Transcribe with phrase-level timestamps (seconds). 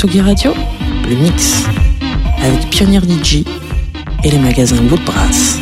[0.00, 0.54] Tsugi Radio,
[1.10, 1.64] le mix
[2.38, 3.44] avec Pionnier DJ
[4.24, 5.58] et les magasins Woodbrass.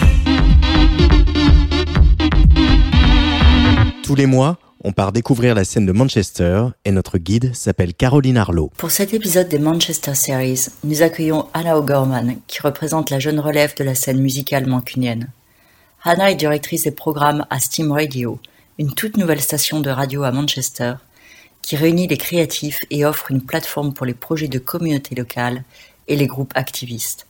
[4.04, 8.36] Tous les mois, on part découvrir la scène de Manchester et notre guide s'appelle Caroline
[8.36, 8.70] Arlo.
[8.76, 13.74] Pour cet épisode des Manchester Series, nous accueillons Anna O'Gorman, qui représente la jeune relève
[13.74, 15.30] de la scène musicale mancunienne.
[16.04, 18.38] Hannah est directrice des programmes à Steam Radio,
[18.78, 20.94] une toute nouvelle station de radio à Manchester,
[21.68, 25.64] qui réunit les créatifs et offre une plateforme pour les projets de communauté locale
[26.06, 27.26] et les groupes activistes.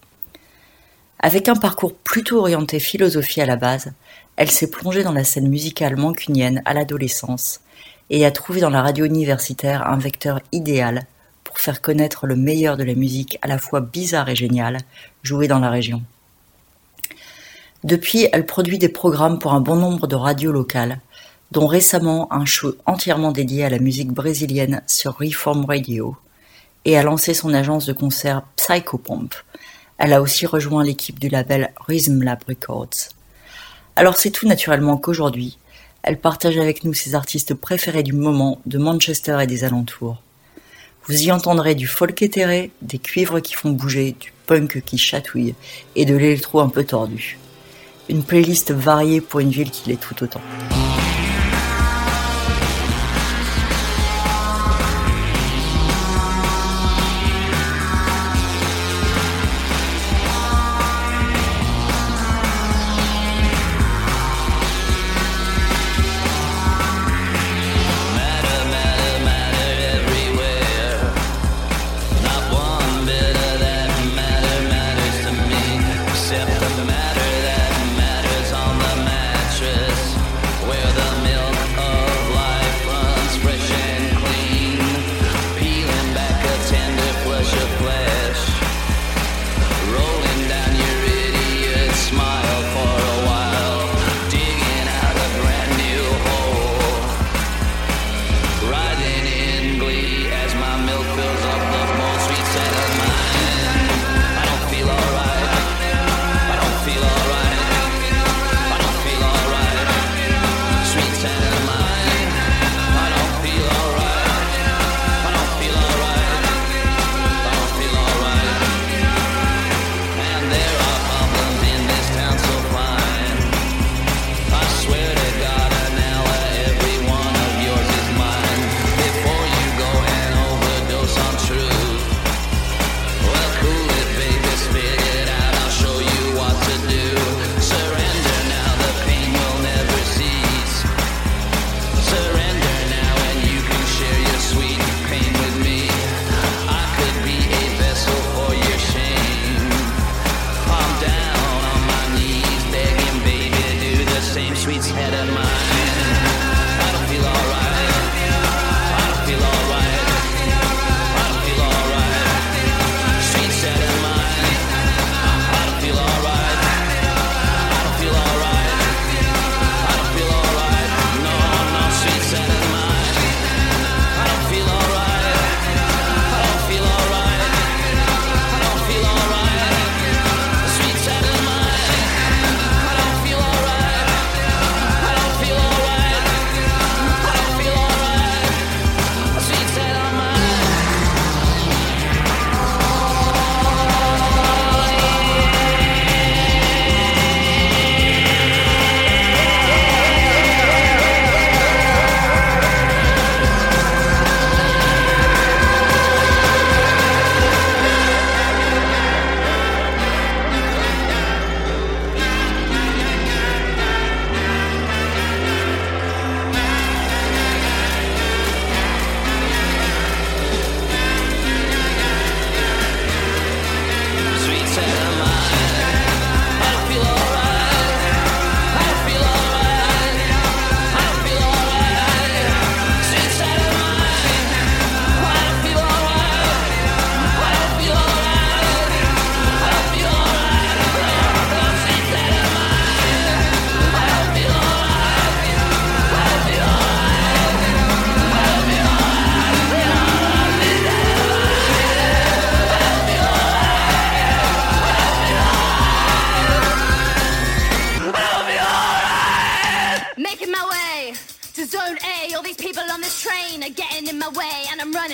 [1.19, 3.91] Avec un parcours plutôt orienté philosophie à la base,
[4.36, 7.62] elle s'est plongée dans la scène musicale mancunienne à l'adolescence
[8.11, 11.03] et a trouvé dans la radio universitaire un vecteur idéal
[11.42, 14.78] pour faire connaître le meilleur de la musique à la fois bizarre et géniale
[15.25, 16.00] jouée dans la région.
[17.83, 21.00] Depuis, elle produit des programmes pour un bon nombre de radios locales,
[21.51, 26.17] dont récemment un show entièrement dédié à la musique brésilienne sur Reform Radio,
[26.85, 29.29] et a lancé son agence de concert Psychopomp.
[29.99, 33.11] Elle a aussi rejoint l'équipe du label Rhythm Lab Records.
[33.97, 35.59] Alors c'est tout naturellement qu'aujourd'hui,
[36.03, 40.23] elle partage avec nous ses artistes préférés du moment de Manchester et des alentours.
[41.07, 45.55] Vous y entendrez du folk éthéré, des cuivres qui font bouger, du punk qui chatouille
[45.97, 47.39] et de l'électro un peu tordu.
[48.09, 50.41] Une playlist variée pour une ville qui l'est tout autant.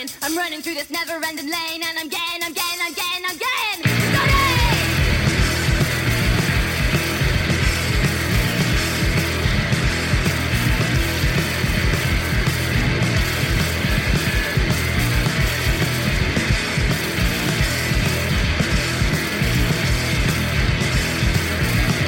[0.05, 3.25] running, I'm running through this never ending lane, and I'm getting, I'm getting, I'm getting,
[3.25, 3.85] I'm getting.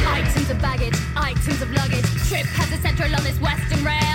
[0.06, 4.05] Items of baggage, items of luggage, trip has a central on this western rail.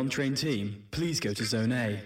[0.00, 2.00] on-train team, please go to Zone A.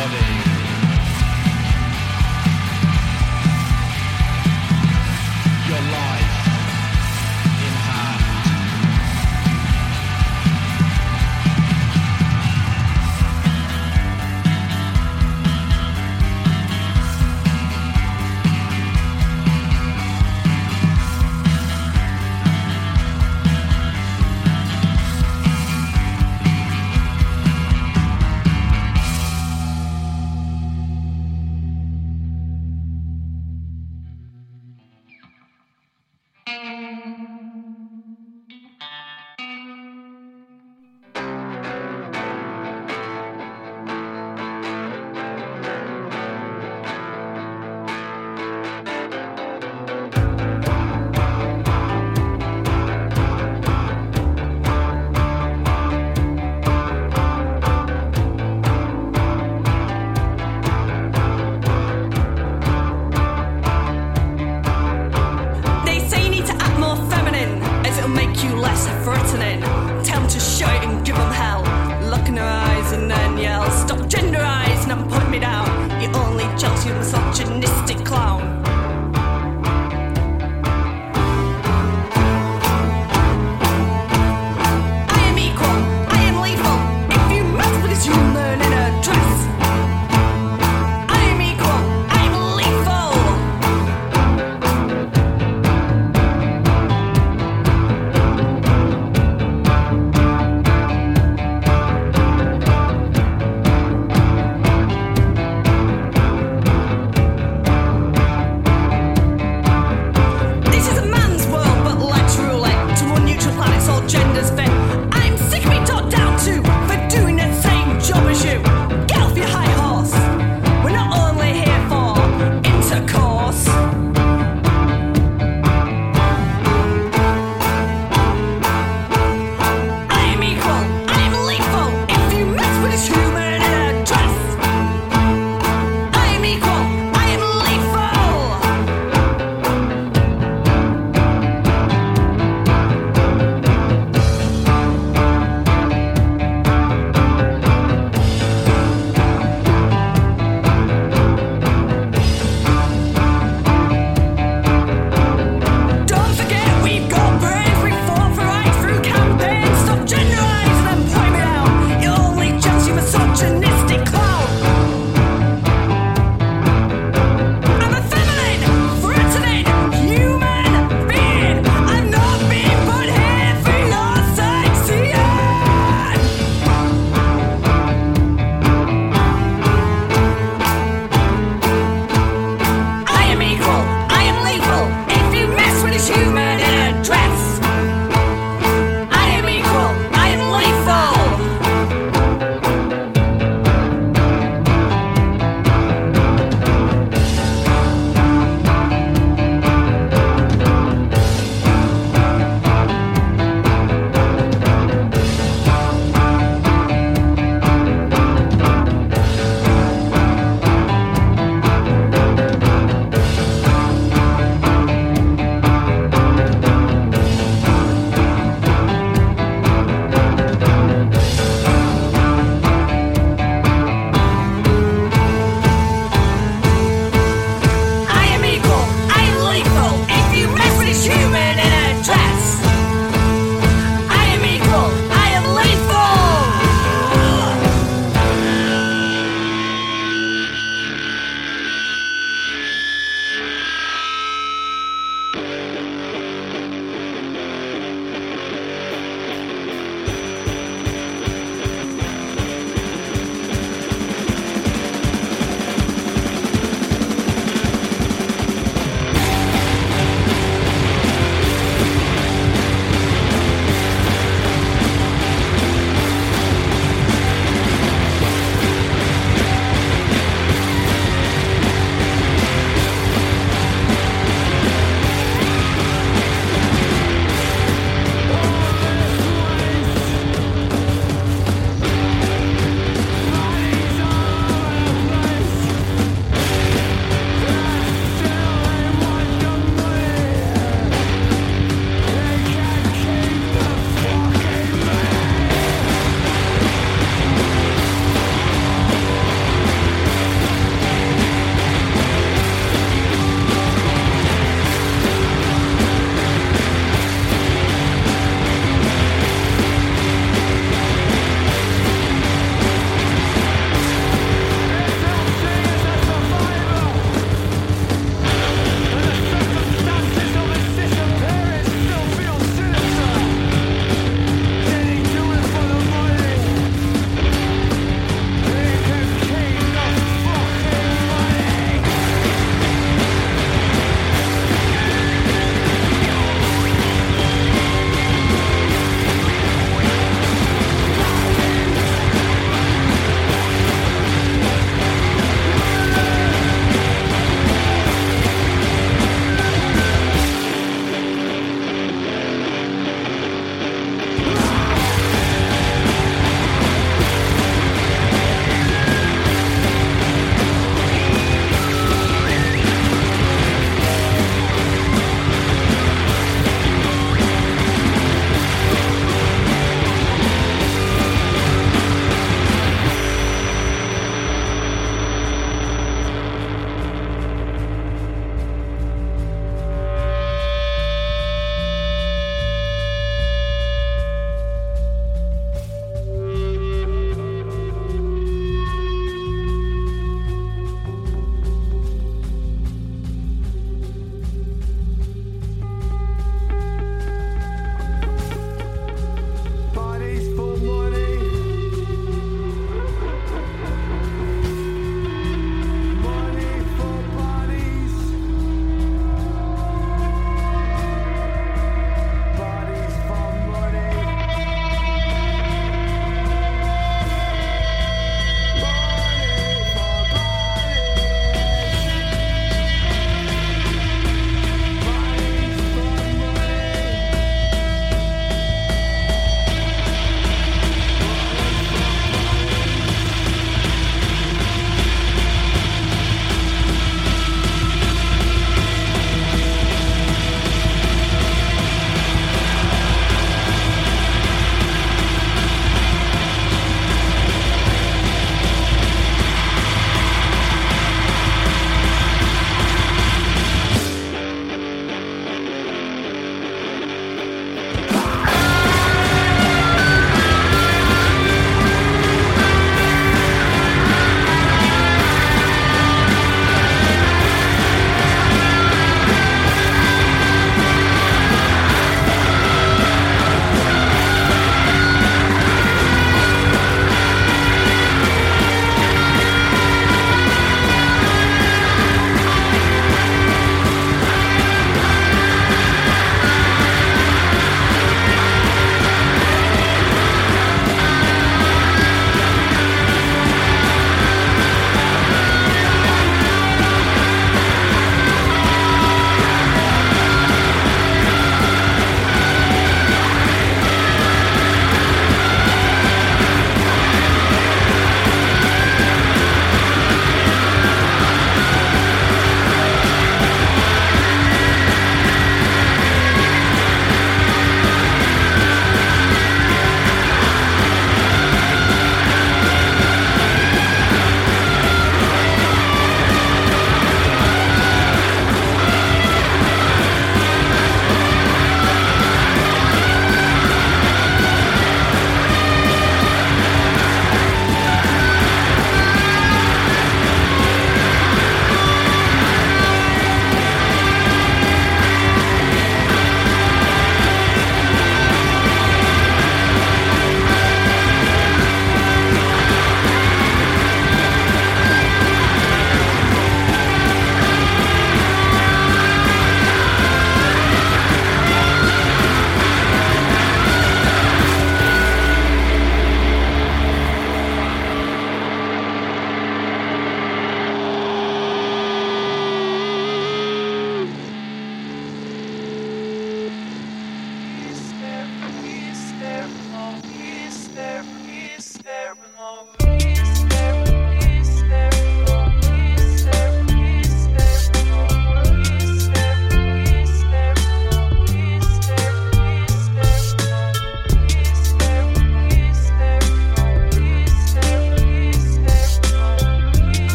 [0.00, 0.49] body.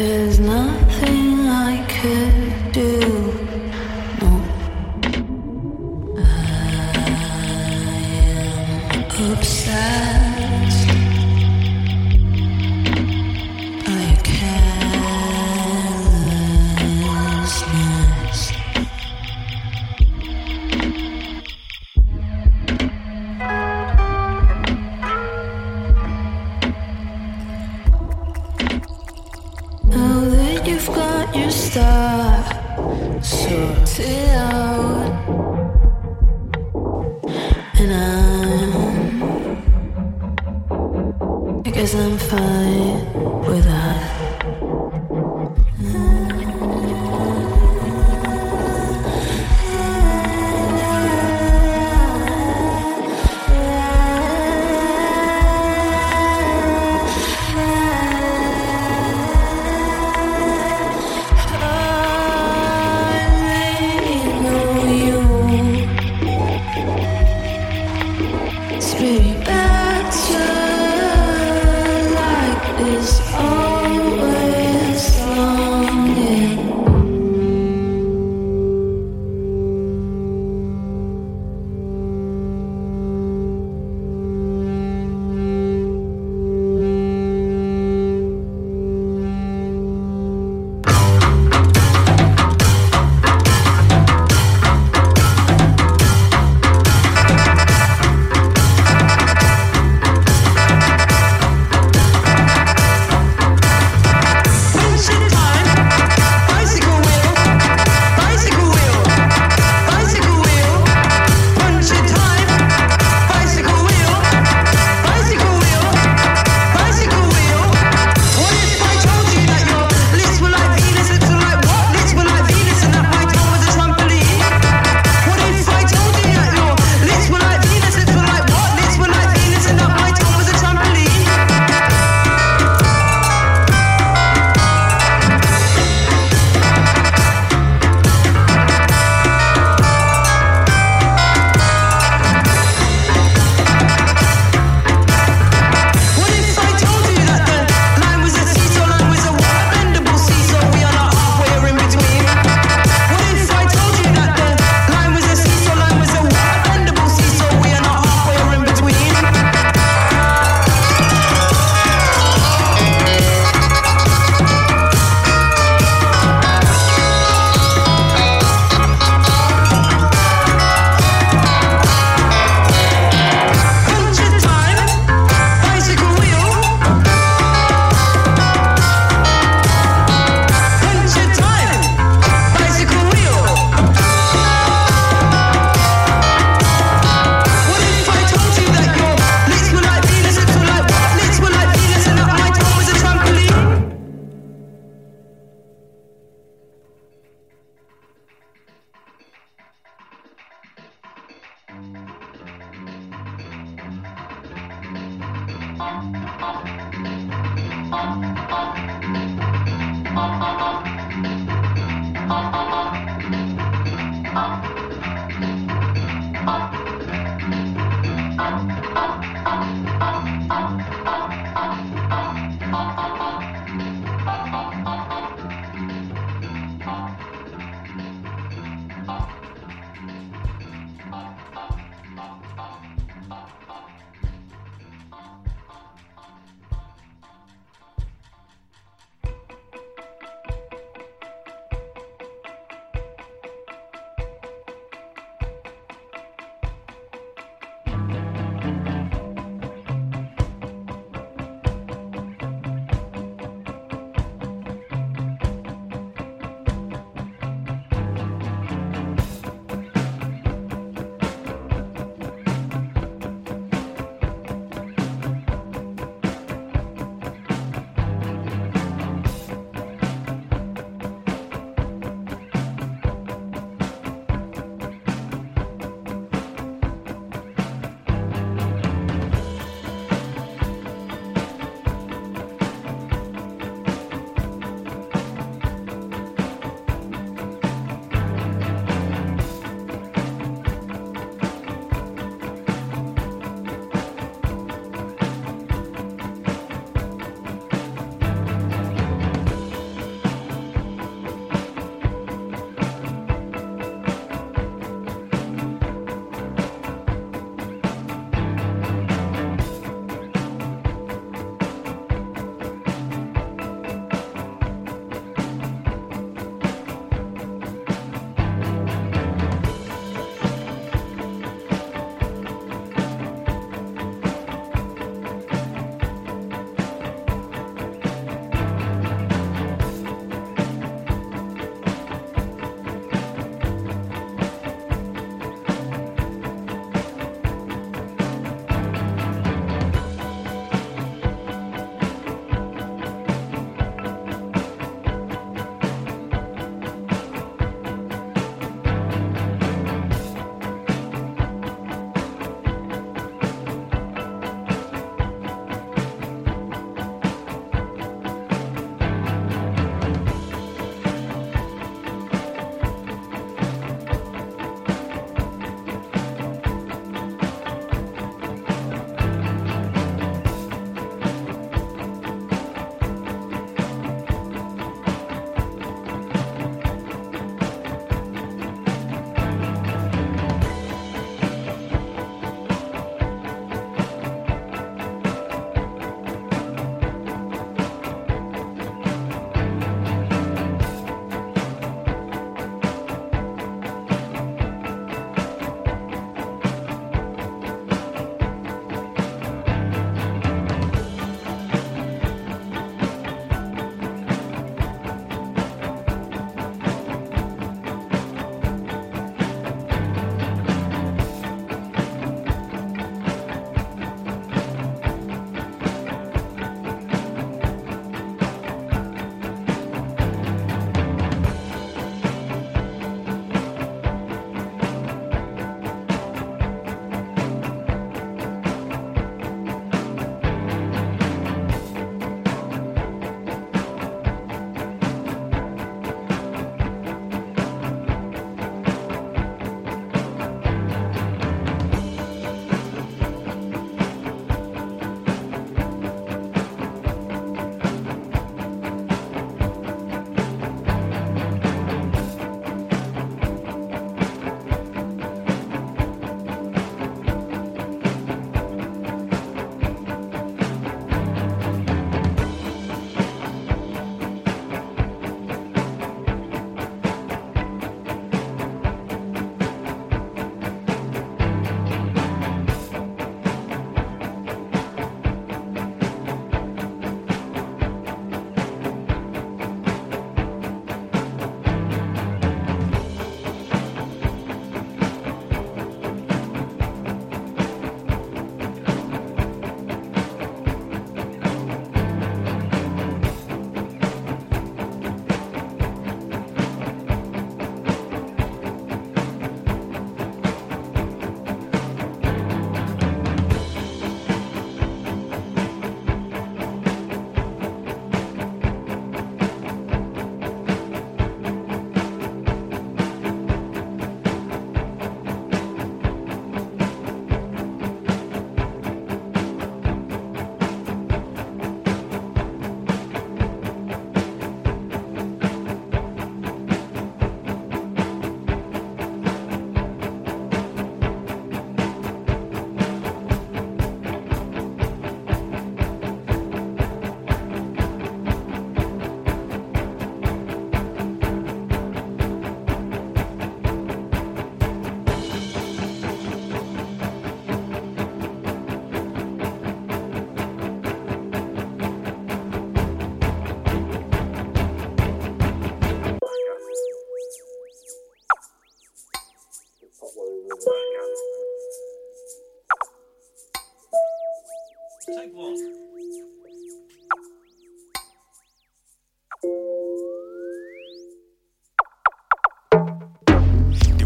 [0.00, 3.09] There's nothing I could do.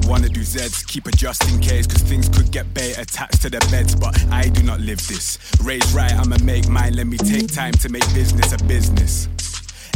[0.07, 3.61] wanna do Zeds, keep adjusting, just case, cause things could get bait attached to their
[3.70, 5.39] beds, but I do not live this.
[5.62, 9.28] Raised right, I'ma make mine, let me take time to make business a business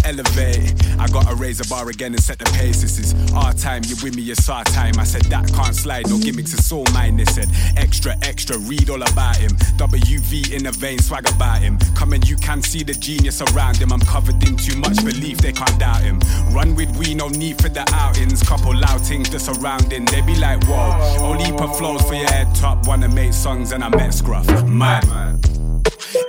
[0.08, 0.72] elevate.
[0.98, 2.80] I gotta raise the bar again and set the pace.
[2.80, 4.98] This is our time, you with me, it's our time.
[4.98, 7.16] I said that can't slide, no gimmicks, it's all mine.
[7.18, 9.52] They said extra, extra, read all about him.
[9.76, 11.78] WV in the vein, swag about him.
[11.94, 13.92] Come and you can see the genius around him.
[13.92, 16.20] I'm covered in too much belief, they can't doubt him.
[16.52, 18.42] Run with we, no need for the outings.
[18.42, 20.06] Couple loud things just surrounding.
[20.06, 22.86] They be like, whoa, only per flows for your head top.
[22.86, 24.46] Wanna make songs and I met Scruff.
[24.66, 25.47] Mad.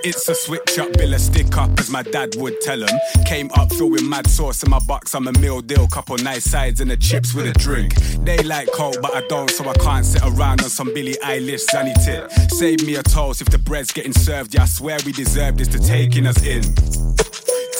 [0.02, 2.98] It's a switch up, bill a stick up, as my dad would tell him.
[3.26, 6.80] Came up with mad sauce in my box, I'm a meal deal, couple nice sides
[6.80, 7.94] and the chips with a drink.
[8.24, 11.66] They like coke, but I don't, so I can't sit around on some Billie Eilish
[11.66, 12.30] zanny tip.
[12.50, 15.68] Save me a toast if the bread's getting served, yeah, I swear we deserve this
[15.68, 16.62] to taking us in.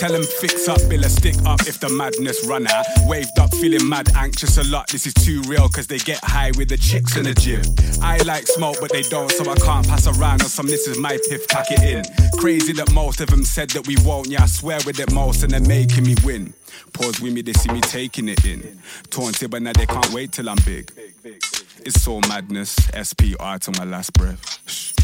[0.00, 2.86] Tell him fix up, bill a stick up if the madness run out.
[3.04, 4.88] Waved up, feeling mad, anxious a lot.
[4.88, 7.60] This is too real, cause they get high with the chicks in the gym.
[8.00, 10.96] I like smoke, but they don't, so I can't pass around on some this is
[10.96, 12.02] my piff, pack it in.
[12.38, 15.42] Crazy that most of them said that we won't, yeah, I swear with it most,
[15.42, 16.54] and they're making me win.
[16.94, 18.80] Pause with me, they see me taking it in.
[19.10, 20.90] Taunted, but now they can't wait till I'm big.
[21.84, 24.60] It's all madness, SPR to my last breath.
[24.64, 24.94] Shh.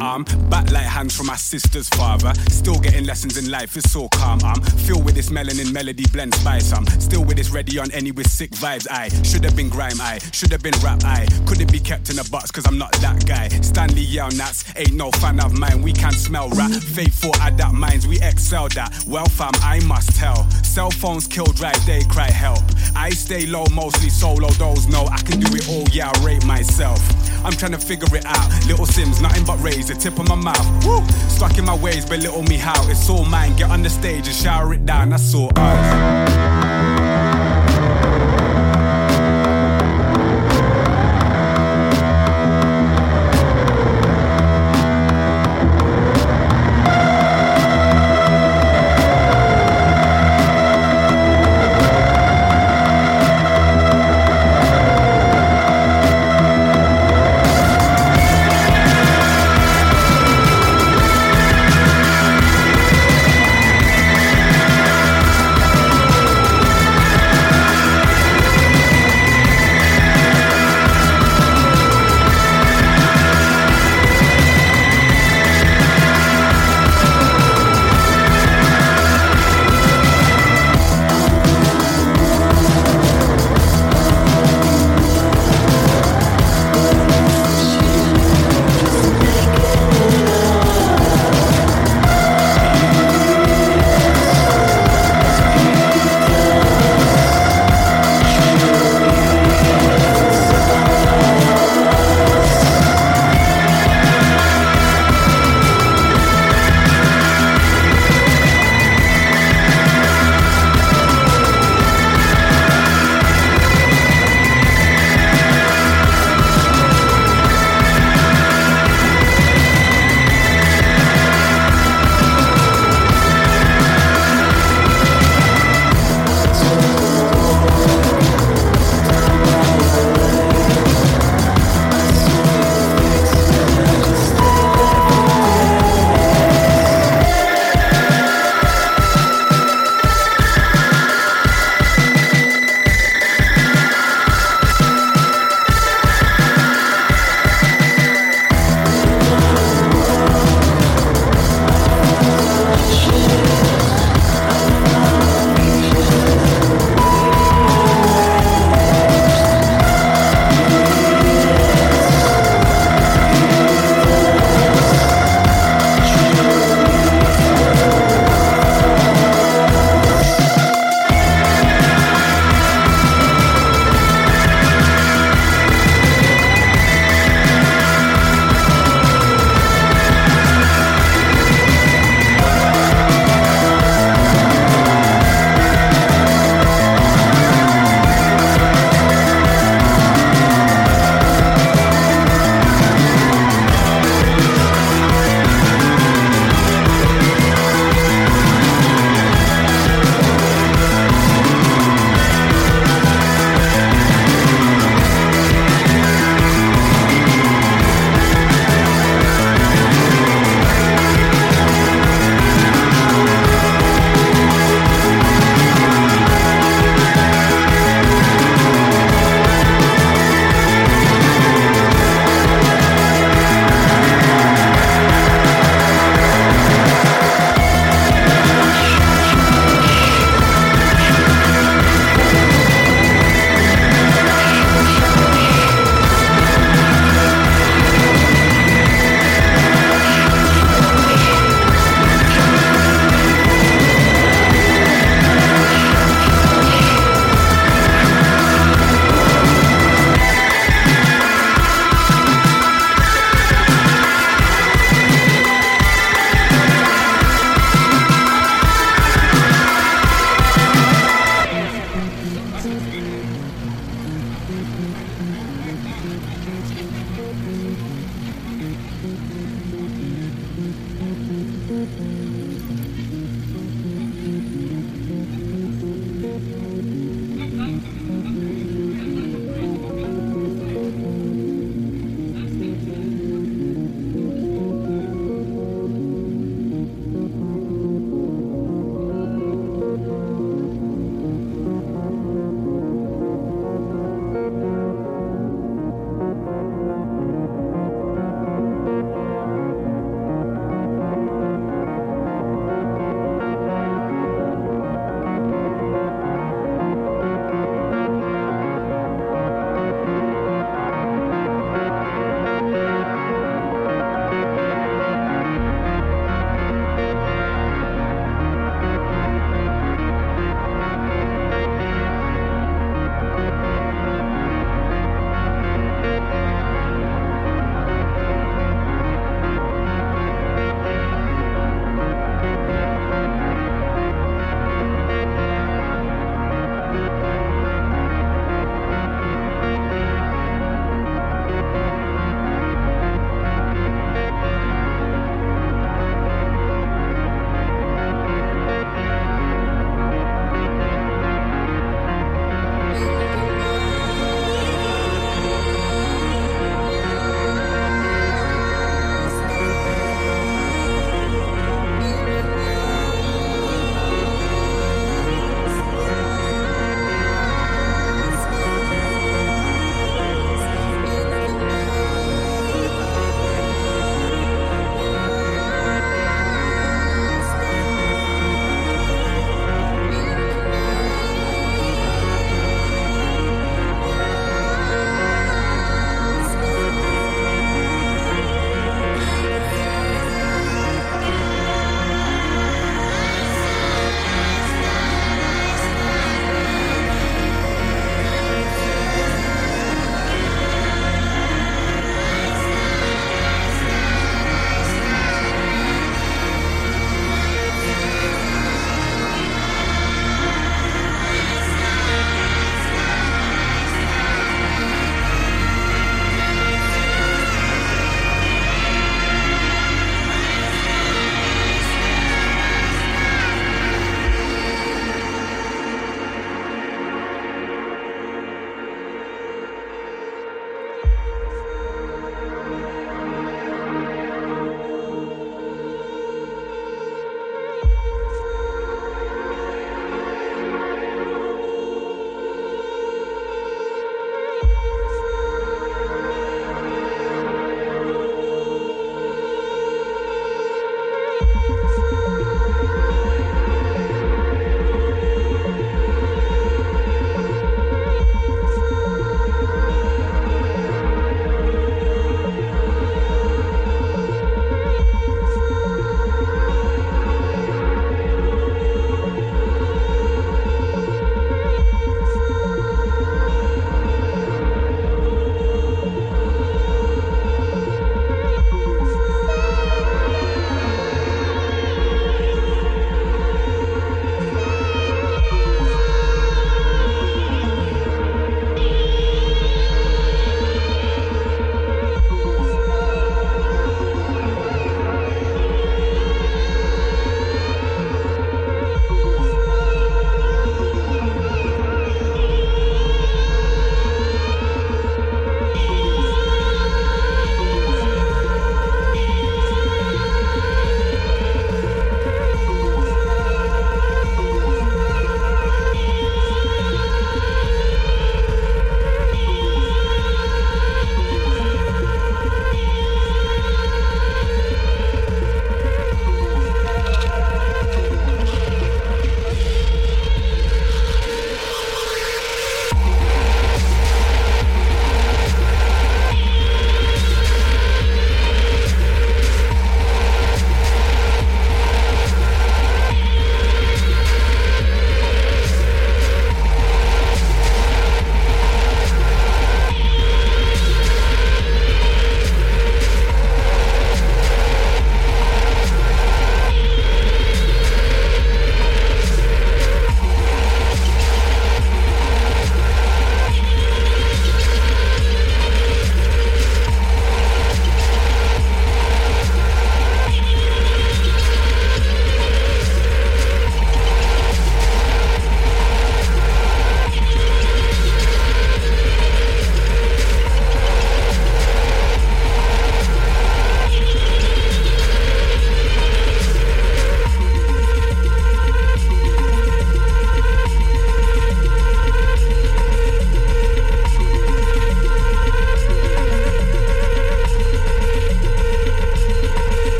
[0.00, 2.32] I'm back like hands from my sister's father.
[2.48, 4.40] Still getting lessons in life, it's so calm.
[4.44, 6.72] I'm filled with this melanin melody blend spice.
[6.72, 8.86] I'm still with this ready on any with sick vibes.
[8.90, 12.18] I should have been grime, I should have been rap, I couldn't be kept in
[12.18, 13.48] a box cause I'm not that guy.
[13.48, 15.82] Stanley Yell Nats ain't no fan of mine.
[15.82, 19.04] We can't smell rap, faithful adapt minds, we excel that.
[19.06, 20.48] Well, fam, I must tell.
[20.62, 22.62] Cell phones killed right, they cry help.
[22.94, 24.48] I stay low, mostly solo.
[24.50, 27.00] Those know I can do it all, yeah, I rate myself.
[27.44, 28.48] I'm trying to figure it out.
[28.66, 30.84] Little Simz, nothing but raise the tip of my mouth.
[30.84, 31.04] Woo!
[31.28, 32.88] Stuck in my ways, belittle me how.
[32.88, 33.56] It's all mine.
[33.56, 35.10] Get on the stage and shower it down.
[35.10, 36.77] That's all us.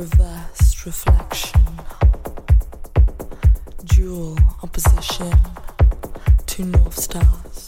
[0.00, 1.60] reversed reflection,
[3.84, 5.30] dual opposition,
[6.46, 7.66] two north stars,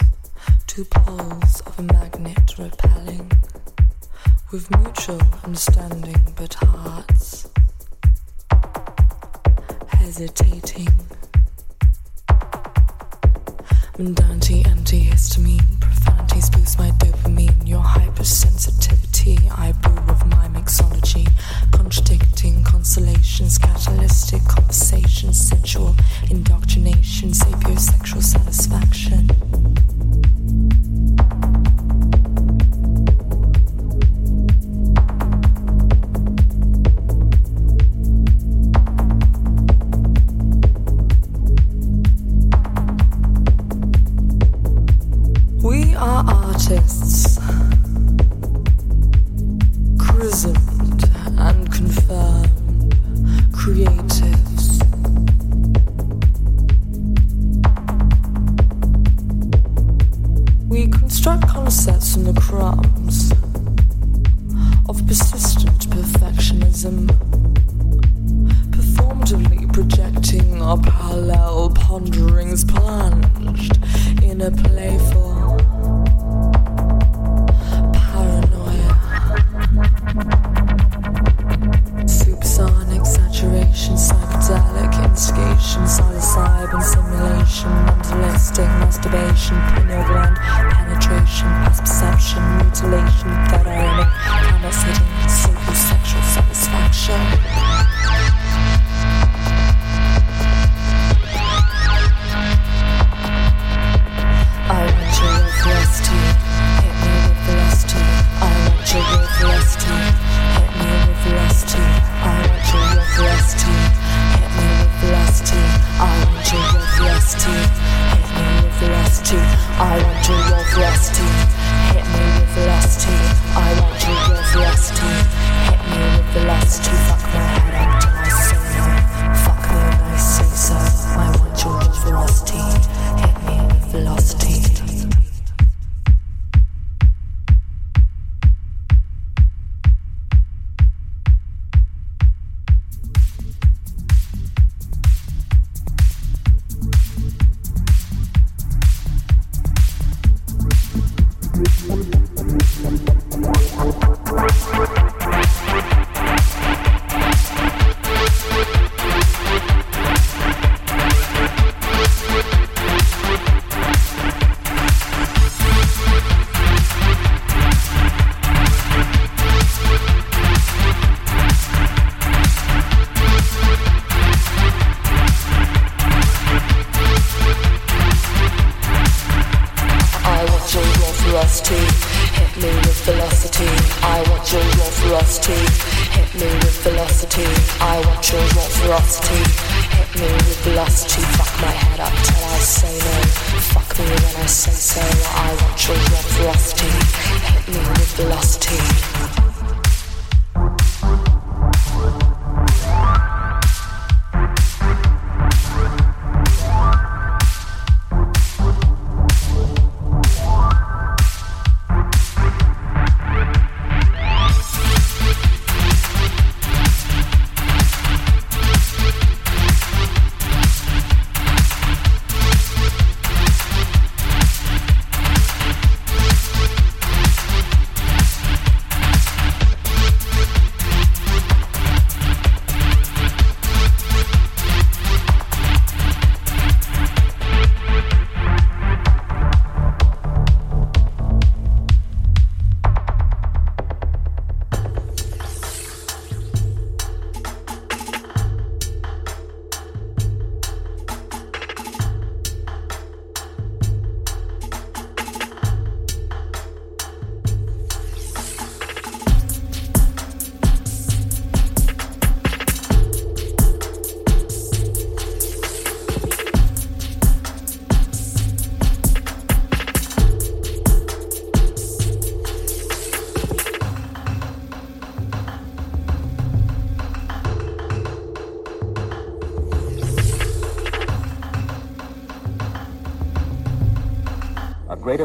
[0.66, 3.30] two poles of a magnet repelling,
[4.50, 7.50] with mutual understanding but hearts
[9.88, 10.88] hesitating.
[13.98, 19.01] Mendanti antihistamine, profanities boost my dopamine, your hypersensitivity.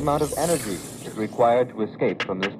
[0.07, 2.55] Amount of energy is required to escape from this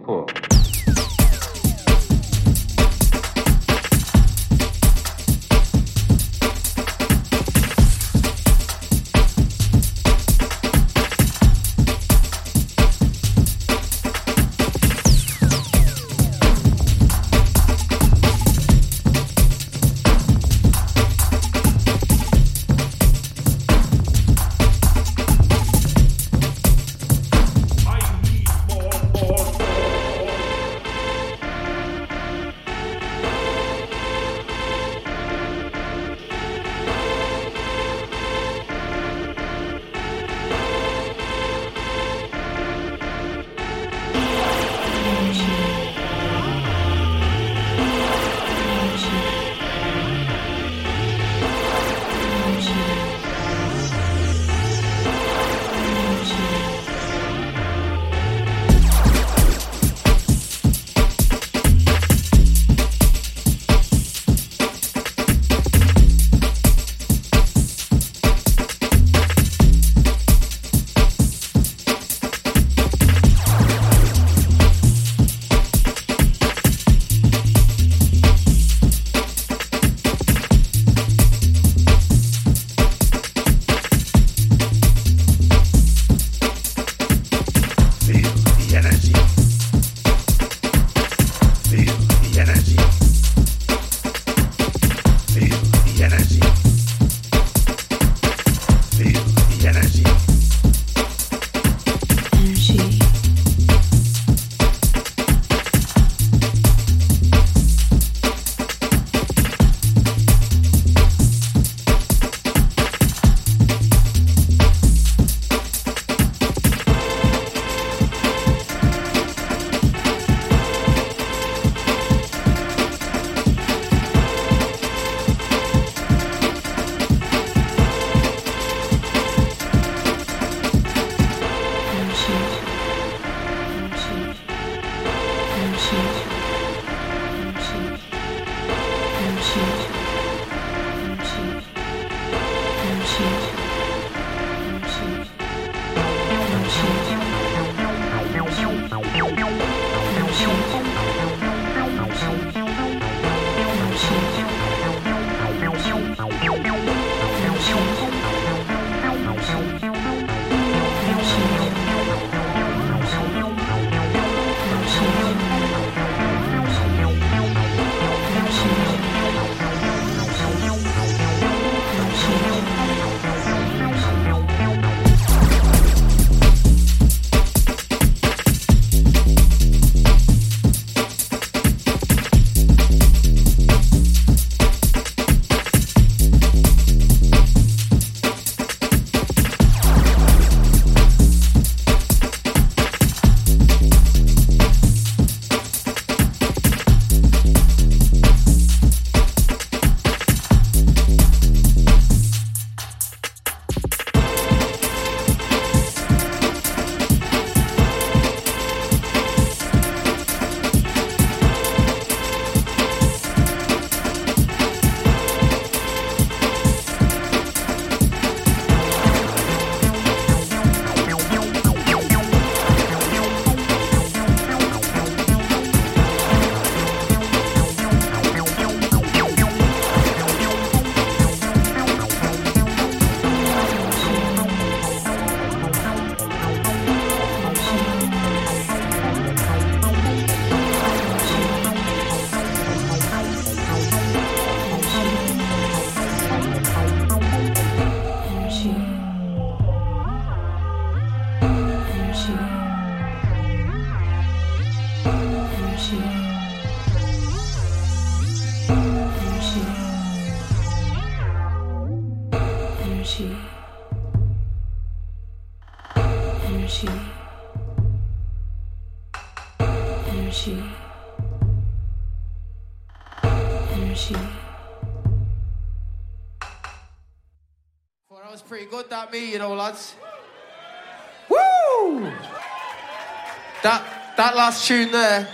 [284.68, 285.26] tune there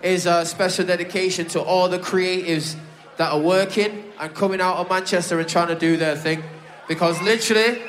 [0.00, 2.76] is a special dedication to all the creatives
[3.16, 6.40] that are working and coming out of Manchester and trying to do their thing.
[6.86, 7.82] Because literally,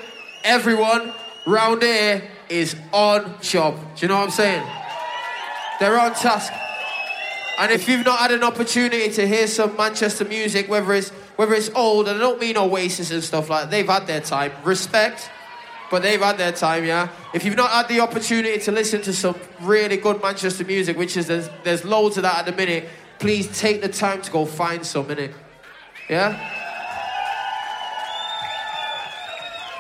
[0.43, 1.13] everyone
[1.45, 3.75] round here is on job.
[3.95, 4.67] Do you know what I'm saying?
[5.79, 6.51] They're on task.
[7.59, 11.53] And if you've not had an opportunity to hear some Manchester music, whether it's whether
[11.53, 14.51] it's old, and I don't mean Oasis and stuff like that, they've had their time.
[14.63, 15.29] Respect,
[15.89, 17.09] but they've had their time, yeah.
[17.33, 21.15] If you've not had the opportunity to listen to some really good Manchester music, which
[21.17, 22.89] is there's, there's loads of that at the minute,
[23.19, 25.33] please take the time to go find some innit?
[26.09, 26.53] Yeah?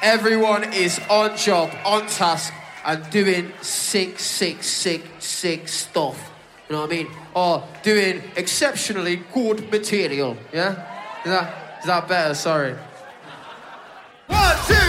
[0.01, 2.53] Everyone is on job, on task,
[2.85, 6.31] and doing sick, sick, sick, sick stuff.
[6.69, 7.07] You know what I mean?
[7.33, 10.37] Or doing exceptionally good material.
[10.53, 10.71] Yeah?
[11.23, 12.33] Is that, is that better?
[12.33, 12.75] Sorry.
[14.27, 14.86] One, two,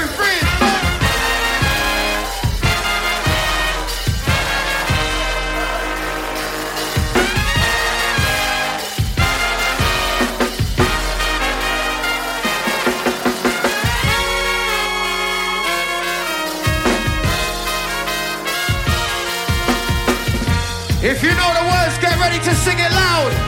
[21.08, 23.47] If you know the words, get ready to sing it loud.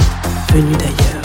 [0.51, 1.21] d'ailleurs.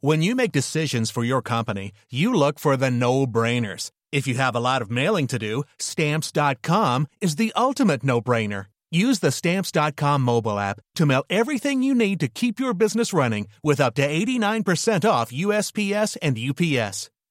[0.00, 3.90] When you make decisions for your company, you look for the no brainers.
[4.12, 8.66] If you have a lot of mailing to do, stamps.com is the ultimate no brainer.
[8.90, 13.48] Use the stamps.com mobile app to mail everything you need to keep your business running
[13.62, 17.10] with up to 89% off USPS and UPS.